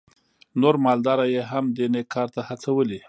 نور 0.61 0.75
مالداره 0.85 1.25
یې 1.33 1.41
هم 1.51 1.65
دې 1.77 1.85
نېک 1.93 2.07
کار 2.15 2.27
ته 2.35 2.41
هڅولي. 2.47 2.99